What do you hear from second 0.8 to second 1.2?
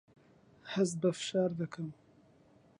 بە